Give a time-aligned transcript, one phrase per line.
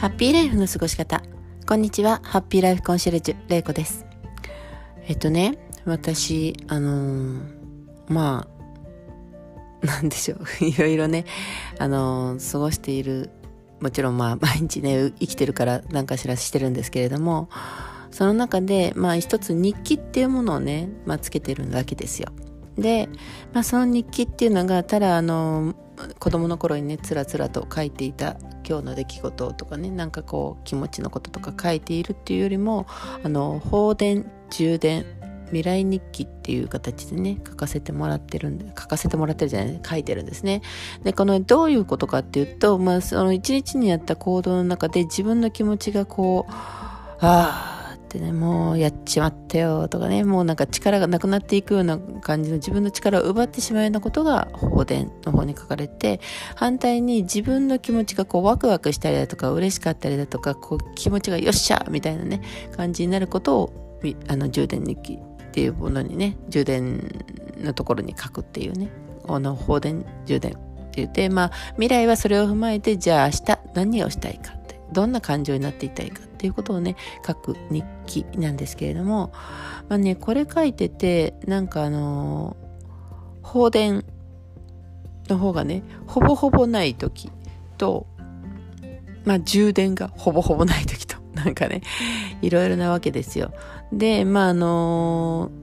[0.00, 1.22] ハッピーライフの過ごし方。
[1.66, 2.22] こんにちは。
[2.24, 4.06] ハッピーライフコンシェルジュ、れいこです。
[5.06, 7.42] えっとね、私、あのー、
[8.08, 8.48] ま
[9.82, 10.38] あ、なんでしょう。
[10.64, 11.26] いろいろね、
[11.78, 13.28] あのー、過ごしている、
[13.80, 17.50] もちろんまあ、毎日ね、生きてるから何かしらしてるんですけれども、
[18.10, 22.30] その中で、まあ一つ日記っていうものをね、まあつけてるわけですよ。
[22.78, 23.10] で、
[23.52, 25.74] まあその日記っていうのが、ただあの、
[26.18, 28.36] 子供の頃にね、つらつらと書いていた
[28.68, 32.86] 今日の出来事とかねなんかこう気持ちのこととか書いているっていうよりも
[33.22, 35.04] あの放電充電
[35.46, 40.62] 未来日記っていう形でね書かせてもらってるんで書かせてもらってるじゃない書いてるんですね。
[41.02, 47.79] でこのどういうことかっていうとまあその一日にやった行動の中で自分の気持ちがこうああ
[48.10, 56.20] ってね、もうやっちまったよとかね、もうなんか力がなくなっていくような感じの自分の力を奪ってしまうようなことが放電の方に書かれて、
[56.56, 62.42] 反対に自分の気持ちがこうワクワクしたりだとか嬉しかったりだとか、こう気持ちがよっしゃみたいなね、
[62.76, 67.00] 感じになることを、あの充電日記っていうものにね、充電
[67.62, 68.90] のところに書くっていうね、
[69.28, 70.60] あの放電充電って
[70.96, 74.80] 言って、まあ未来はそれを踏まえて、じゃあ明日何をしたいかって。
[74.92, 76.96] どんな感情になっていたいかっていうことをね
[77.26, 79.30] 書く日記なんですけれども
[79.90, 84.06] まあねこれ書いててなんかあのー、放電
[85.28, 87.30] の方がねほぼほぼない時
[87.76, 88.06] と
[89.26, 91.82] まあ充電がほぼほぼない時と なんかね
[92.40, 93.52] いろいろなわけですよ。
[93.92, 95.60] でまああのー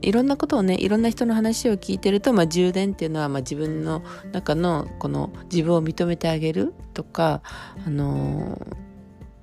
[0.00, 4.02] いろんなことをねいろんな人の話を聞いてると、まあ、充電っていうのは、まあ、自分の
[4.32, 7.40] 中のこの自分を認めてあげるとか、
[7.86, 8.83] あのー、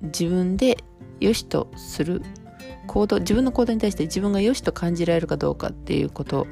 [0.02, 0.78] 自分で
[1.20, 2.22] 良しとする
[2.86, 6.46] 行動自分の行動に対して自分が良しと感じられるかどうかっていうこと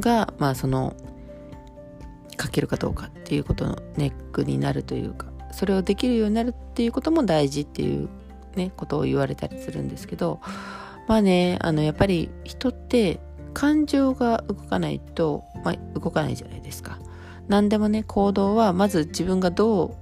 [0.00, 0.96] がまあその
[2.40, 8.08] 書けるかどうかっていうことのネックになるというかそれをできるようになるっていうことも大事っていう
[8.56, 10.40] ねことを言われたりするんですけど
[11.06, 13.20] まあねあのやっぱり人って
[13.54, 16.98] 感情が動かないと、まあ、動かないじゃないですか。
[17.48, 19.96] 何でもね、行動はまず自分がど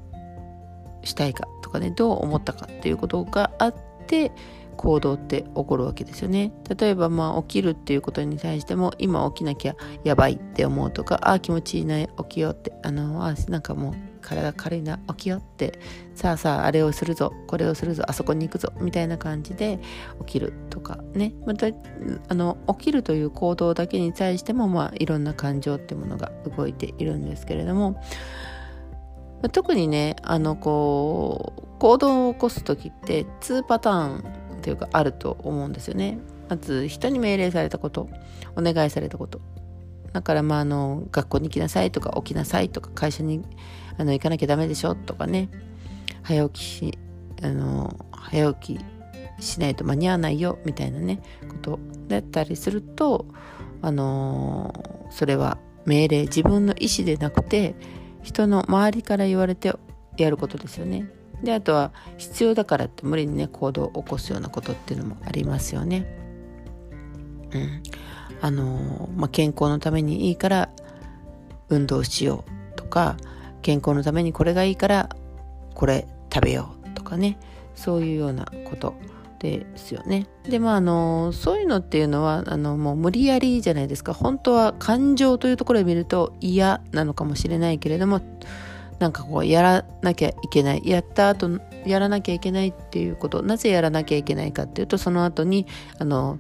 [1.02, 3.74] うしたいかかね、どう思ったかっていうことがあっ
[4.06, 4.32] て、
[4.76, 6.52] 行動って起こるわけですよね。
[6.78, 15.78] 例えばまあ起きるっていうことに対しても今起きなきゃやばいって思うとか、ああ気持ちいいな、起きようって、あの、あなんかもう体軽いな起きようって
[16.14, 19.80] さあさああれをするぞこれをするぞあそこに行くぞみたいな感じで
[20.26, 21.66] 起きるとかねまた
[22.28, 28.00] あの起きるという行動だけに対してもまあいろんな感情ってものが動いているんですけれども
[29.48, 36.18] 特にねあのこう行動を起こす時って2パターンというかあると思うんですよね。
[36.48, 38.08] まず人に命令されたこと
[38.56, 39.40] お願いされたこと。
[40.12, 43.42] だからまああの学校に行きなさいとか起きなさいとか会社に
[43.98, 45.48] あの行かなきゃダメでしょとかね。
[46.22, 46.98] 早起きし
[47.42, 48.84] あの早起き
[49.42, 51.78] しないと間に合わないよみたいなねこと
[52.08, 53.26] だったりすると
[53.80, 57.74] あのそれは命令自分の意思でなくて
[58.22, 59.72] 人の周りから言われて
[60.16, 61.08] やることですよね。
[61.42, 66.06] であとは必要だからって無理にね行動を起こすようなことっていうのもありますよね。
[67.52, 67.82] うん、
[68.40, 70.70] あのまあ、健康のためにいいから
[71.68, 73.16] 運動しようとか
[73.60, 75.10] 健康のためにこれがいいから
[75.74, 77.38] これ食べようとかね
[77.74, 78.94] そういうようなこと
[79.42, 80.28] ですよね。
[80.48, 84.14] でまああのそういうのっていうのはあのもう無理やりじゃないですか。
[84.14, 88.20] 本当は感情というところで見ると嫌なのかもしれないけれども
[89.00, 90.82] なんかこうやらなきゃいけない。
[90.84, 91.50] やった後
[91.84, 93.42] やらなきゃいけないっていうこと。
[93.42, 95.66] なぜやらなきゃいけないかっていうとその後に
[95.98, 96.38] あの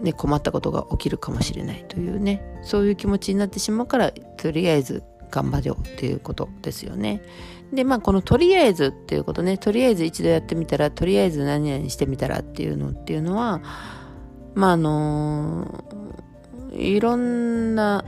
[0.00, 2.42] ね、困ったことが起きるかもしれないというね。
[2.64, 7.22] そういう気持ちになってしまうからとりあえず頑張ろうっていうことですよね。
[7.72, 13.62] で、まあ、このとりあえずっていうことね、とりあえず一度やってみたら、とりあえず何々してみたらっていうのっていうのは、
[14.54, 15.84] まあ、あの
[16.72, 18.04] いろんな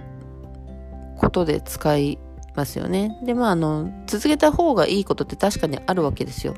[1.17, 2.19] ことで使い
[2.55, 3.19] ますよね。
[3.23, 6.55] で、まあ、あの、続けた方がいいことって確かにあるわけですよ。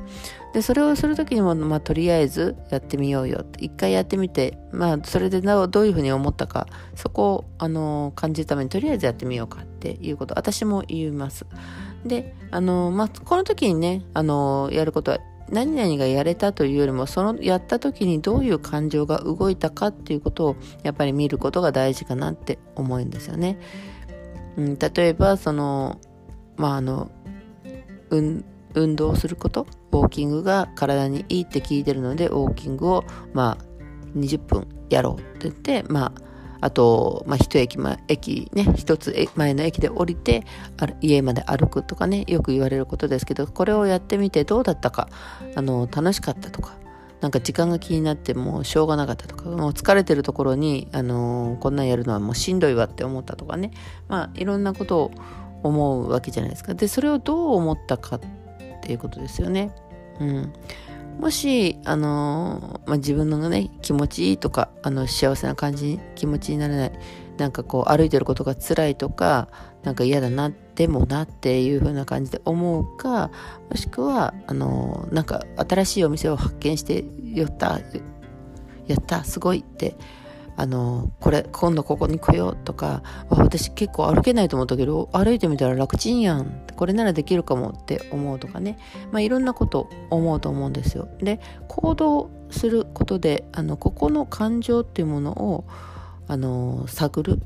[0.53, 11.45] で、それをするときにも、まあ、とりあえずやってみようよって、一回やってみて、まあ、それでどういうふうに思ったか、そこを、あの、感じるために、とりあえずやってみようかっていうこと、私も言います。
[12.05, 15.19] で、あの、まあ、この時にね、あの、やることは、
[15.49, 23.57] 何々がやれたというよりもそのやった時にどういう感情が動いたかっていうことをやっぱり見ることが大事かなって思うんですよね。
[24.57, 25.99] うん、例えばその
[26.57, 27.11] まああの、
[28.09, 33.65] 運動することウォーキングが体にいいって聞いてるのでウォーキングをまあ
[34.15, 36.13] 20分やろうって言ってま
[36.59, 40.43] あと、まあ、一駅前、駅ね、一つ前の駅で降りて、
[41.01, 45.09] 家まで歩くとかね、よく言われることですけど、これをやってみてどうだったか、
[45.55, 46.75] あの、楽しかったとか、
[47.21, 53.71] なんか時間が気になってもうしょうがなかったとか、もう疲れてるところに、あのこんなんやるのはもうしんどいわって思ったとかね、
[54.07, 55.11] まあ、いろんなことを
[55.63, 56.73] 思うわけじゃないですか。
[56.73, 58.19] で、それをどう思ったかっ
[58.81, 59.73] ていうことですよね。
[60.19, 60.53] うん。
[61.19, 66.91] もし、あのまあ、自分のね、気持ちいいとか、あの、幸せな感じ、気持ちにならない、
[67.37, 69.47] なんかこう、歩いてることが辛いとか、
[69.81, 73.31] なんか嫌だなって、でもなっていう風な感じで思うか、
[73.69, 77.03] もしくは、あのなんか新しいお店を発見して、
[77.33, 77.79] 寄った、
[78.85, 79.95] やった、すごいって
[80.55, 86.65] あのこれ今度ここに来ようとか私結構歩けないと思ったけど歩いてみたら楽ちんやん。
[86.75, 88.77] これならできるかもって思うとかね、
[89.11, 91.07] まあ、いろんなこと思うと思うんですよ。
[91.19, 95.65] で行動することであのここの感情っていうものを
[96.27, 97.41] あの探る。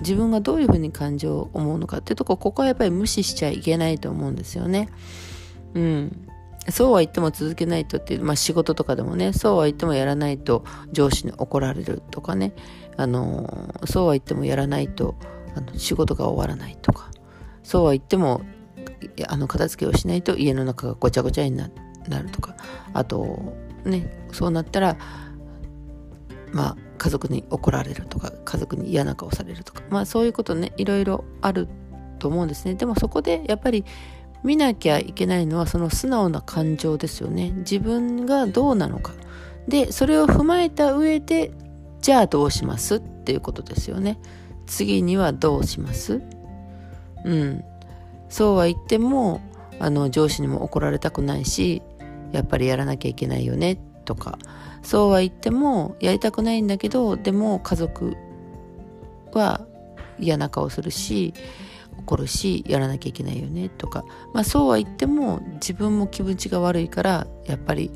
[0.00, 4.88] 自分がどういうふうに感情を思うのかっていうとこここはやっぱり無視しちゃいけないと思うんですよね。
[5.74, 6.28] うん。
[6.68, 12.54] そうは言っても続けないとっていう、まあ仕事とかでもね、そうは言ってもやらないと上司に怒られるとかね、
[12.96, 15.14] あの、そうは言ってもやらないと
[15.54, 17.10] あの仕事が終わらないとか、
[17.62, 18.42] そうは言っても
[19.28, 21.72] あの片付けをしないと家の中がごちゃごちゃになる
[22.30, 22.56] とか、
[22.92, 23.54] あと、
[23.84, 24.96] ね、そうなったら、
[26.52, 31.68] まあ家族に怒られるとか、家族に嫌な顔されるとか、まあそういうことね、いろいろある
[32.18, 32.74] と思うんですね。
[32.74, 33.84] でもそこでやっぱり
[34.42, 37.52] 見なきゃいけないのはその素直な感情ですよね。
[37.58, 39.12] 自分がどうなのか。
[39.68, 41.50] でそれを踏まえた上で
[42.00, 42.96] じゃあどうします？
[42.96, 44.18] っていうことですよね。
[44.66, 46.22] 次にはどうします？
[47.24, 47.64] うん。
[48.28, 49.40] そうは言っても
[49.80, 51.82] あの上司にも怒られたくないし
[52.32, 53.72] やっぱりやらなきゃいけないよね。
[53.72, 54.38] っとか
[54.82, 58.16] そうは言ってもやりたくないんだけどでも家族
[59.32, 59.66] は
[60.18, 61.34] 嫌な顔するし
[61.98, 67.90] 怒るしやらなきゃいけないよねとか、まあ、そうは言っても自分も気持ちが悪いからやっぱり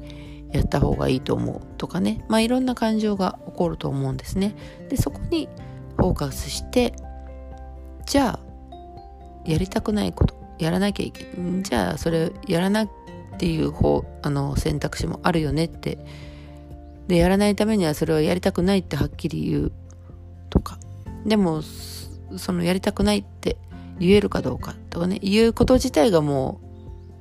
[0.53, 4.57] やった方がいいと思うとかね、まあ、いろんな感情が起こると思うんですね。
[4.89, 5.49] でそこに
[5.97, 6.93] フォーカスして
[8.07, 8.41] じゃあ
[9.45, 12.89] やりたくないことやらなきゃいけないじゃあそれやらな
[13.41, 15.97] っていう方あの選択肢もあるよねって。
[17.09, 19.73] でやらないためにはそれはやりたくないってはっきり言う
[20.51, 20.79] とか。
[21.25, 21.63] でも
[22.37, 23.57] そのやりたくないって
[23.99, 25.19] 言えるかどうかとかね。
[25.23, 26.61] 言うこと自体がも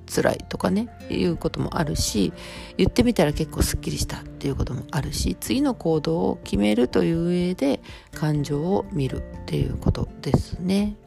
[0.08, 0.90] う辛いとかね。
[1.10, 2.34] いうこともあるし
[2.76, 7.80] 言ってみたら結構すっきりしたっていうこともあるし次の行動を決めるという上で
[8.14, 10.98] 感情を見るっていうことですね。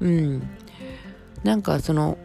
[0.00, 0.42] うん、
[1.42, 2.18] なんかその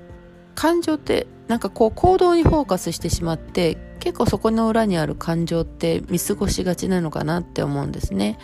[0.61, 8.37] 感情ってなんかこう行動にフォーカスしてしまって結構そこの裏にある感情って見過ごしがちなのかなって思うんですね。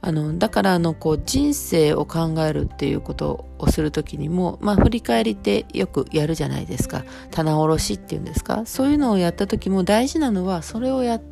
[0.00, 11.22] あのだからあのこう人生を考えるっていうことをする時にも、まあ、振り返りってよくやるじゃないですか棚卸しっていうんですかそういうのをやった時も大事なのはそれをやっ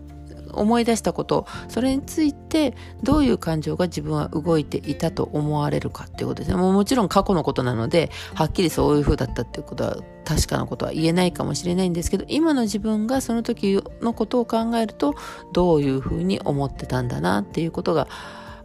[0.55, 15.15] 思い出したことそれについてどういう感情が自分は動いていたと思われるかっていうことですねもうもちろん過去のことなのではっきりそういう風だったっていうことは確かなことは言えないかもしれないんですけど今の自分がその時のことを考えると
[15.53, 18.07] どういう風に思ってたんだなっていうことが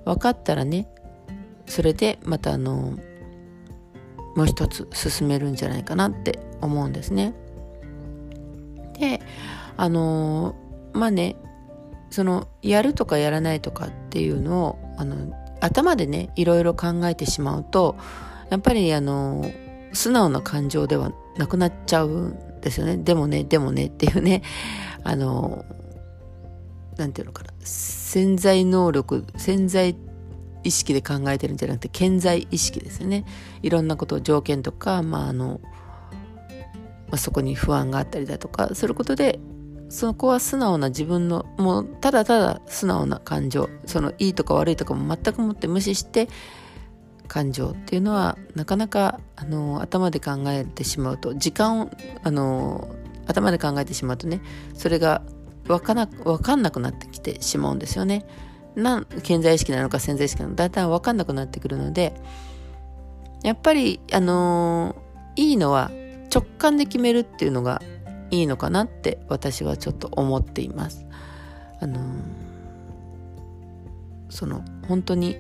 [0.05, 0.88] 分かったらね
[1.65, 2.97] それでまたあの
[4.35, 7.33] もう一つ進めるんじゃないかなって思うんですね。
[9.00, 9.21] で
[9.77, 10.55] あの
[10.93, 11.36] まあね
[12.15, 17.98] そのやるとかやらないとかっていうのをあの頭でねいろいろ考えてしまうと
[18.50, 19.51] やっぱりあの
[19.91, 22.95] 素直な感情ではなくなっちゃうんですよね。
[22.95, 24.43] でもねでもねっていうね
[25.03, 25.65] あの
[26.95, 29.93] なんていうのかな潜在能力潜在
[30.63, 33.25] 意識で考えてるんじゃなくて潜在意識ですね
[33.62, 35.60] いろんなこと条件とか、まああの
[37.12, 39.41] ま、そこに不安があったりだとかすることで
[39.89, 46.27] そこは素直な自分のもうただただ素直な感情そのいいとか悪いとかも全くもって無視して
[47.27, 51.92] 感情っていうのはなかなかあの頭で考えてしまうと時間を
[52.24, 52.88] あの
[53.27, 54.42] 頭で考えてしまうとね
[54.74, 55.22] それが
[55.65, 58.25] 分かな分かんなくなってきてしまうんですよね。
[58.75, 62.13] なん潜在意識なのか潜在意識なのかだんだん分かんなくなってくるので
[63.42, 64.96] やっぱりあの、
[65.36, 65.92] いいのは
[66.34, 67.82] 直感で決めるっていうのが
[68.39, 71.06] いいのかなって私はちょっと思っています。
[71.80, 72.00] あの、
[74.30, 75.38] その本当に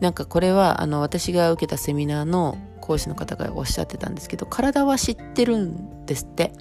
[0.00, 6.52] なんかこれはあの私が受けたセミナーの講師の方がおっしゃってたんですけど体は知ってるんですって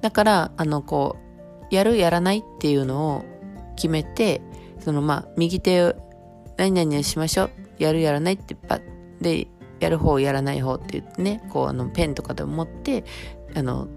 [0.00, 1.16] だからあのこ
[1.70, 3.24] うやるやらないっていうのを
[3.76, 4.40] 決めて
[4.80, 5.94] そのまあ右手を
[6.56, 7.50] 何々しましょう。
[7.78, 9.48] やるやらないってパッで、
[9.80, 13.04] やる方やらない方って言ってね、こうあのペンとかで持って、
[13.54, 13.88] あの、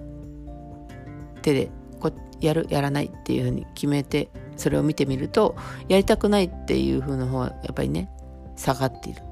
[1.42, 1.70] 手で
[2.00, 5.56] こやるやらないっていうふうに決めてそれを見てみると
[5.88, 8.10] やりたくないっていうふうな方はやっぱりね
[8.56, 9.24] 下がっているっ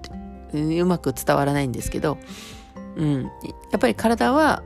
[0.52, 0.86] てう。
[0.86, 2.18] まく伝わらないんですけど、
[2.96, 3.30] うん、や
[3.78, 4.64] っぱり体は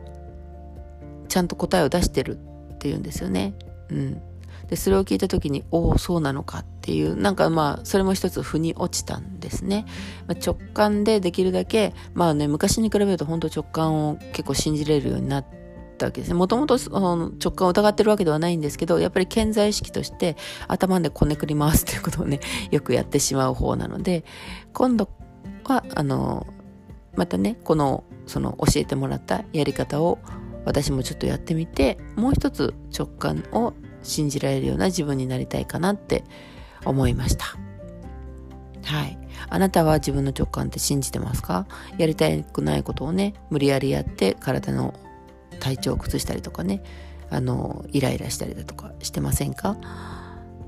[1.27, 2.37] ちゃんと答えを出してる
[2.73, 3.53] っていうんですよね。
[3.89, 4.21] うん、
[4.69, 9.85] でそれを聞いた時におおそうなのかっていうなんかまあそれも一つ腑に落ちたんですね、
[10.27, 15.62] まあ、直感でできるだけまあね昔に比べると本当直感を結構信じれるようになって
[16.03, 16.35] たわけですね。
[16.35, 20.35] もともと直感を疑ってるわけではないんですけど、やっぱり健在意識として
[20.67, 22.39] 頭でこねくり回す ということをね、
[22.71, 24.23] よくやってしまう方なので、
[24.73, 25.09] 今度
[25.63, 26.45] は、あの、
[27.15, 30.19] またね、この、その教えてもらったやり方を
[30.65, 36.23] 私もちょっとやってみて、もう一つ直感を信じられるような自分になりたいかなって
[36.85, 37.45] 思いました。
[38.83, 39.17] はい。
[39.49, 41.67] あなたは自分の直感って信じてますか？
[41.97, 44.93] やりたくないことをね、無理やりやって体の
[45.59, 46.83] 体調を崩したりとかね
[47.29, 49.77] あのイライラしたりだとかしてませんか？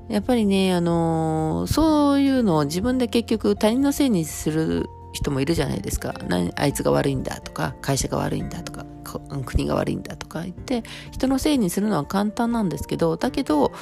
[0.08, 6.14] やっぱりねあのそういうのを自分で結局他人のせいにする人もいるじゃないですか。
[6.56, 8.84] あいつが悪いんだとか会社が悪いんだとか
[9.44, 13.72] 国が悪いんだとか言って人のせいにするのは簡単なんですけどだけど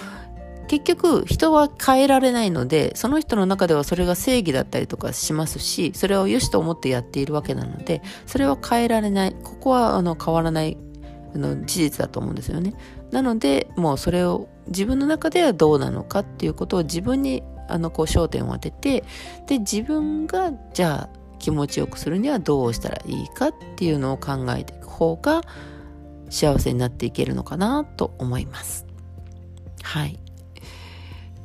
[0.68, 10.78] 結局人は変えられないのでその人の中ではそれが正義だったりとかしますしそれを良しと思ってやっているわけなのでそれは変えられないここはあの変わらない
[11.34, 12.74] あの事実だと思うんですよね。
[13.10, 19.04] なのでもうそれを自分の中ではどうなのかっていうことを自分にあのこう焦点を当てて
[19.46, 25.42] で自分がじゃあ気持ちよくするにはどうしたらいいかっていうのを考えていく方が
[26.30, 28.86] 幸せになっていけるのかなと思います。
[29.82, 30.18] はい。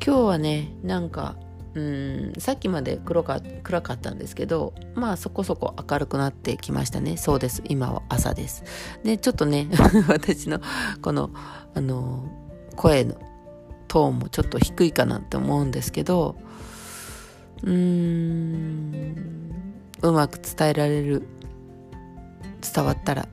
[0.06, 1.36] 今日はね、なんか
[1.80, 7.16] うんさっきまで黒か暗かったんですけどまあそこそこ明るくなってきましたね。
[7.16, 7.64] そうです。
[7.66, 8.64] 今は朝です。
[9.04, 9.70] でちょっとね
[10.10, 10.60] 私の
[11.02, 11.32] この
[11.74, 12.28] あの
[12.76, 13.16] 声の
[13.88, 16.36] トーンもちょっと低いかなって思うんですけど
[17.64, 19.16] うーん
[20.02, 21.28] うまく伝えられる
[22.74, 23.28] 伝わったら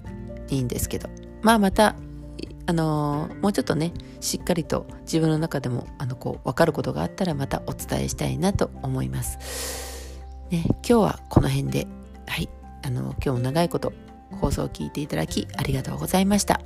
[0.48, 1.08] いいんですけど。
[1.42, 1.94] まあまた
[2.66, 10.16] あのもうちょっとねしっかりと自分の中でもあのこう分かることがあったらまたお伝えしたいなと思います。
[10.50, 11.87] ね、今日はこの辺で、
[12.26, 12.49] はい、
[12.85, 13.92] あの今日も長いこと
[14.40, 16.61] 放送を聞いていただきありがとうございました。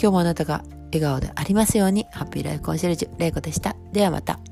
[0.00, 3.76] 今日もあなたが笑顔でありますように、ハッピーライフコンシェルジュ、レイコでした。
[3.92, 4.51] ではまた。